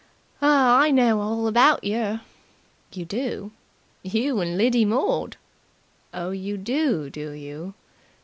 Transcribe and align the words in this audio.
"I 0.41 0.89
know 0.89 1.21
all 1.21 1.45
about 1.45 1.83
yer." 1.83 2.21
"You 2.91 3.05
do?" 3.05 3.51
"You 4.01 4.39
and 4.39 4.57
Lidy 4.57 4.83
Mord." 4.83 5.37
"Oh, 6.11 6.31
you 6.31 6.57
do, 6.57 7.11
do 7.11 7.29
you?" 7.33 7.75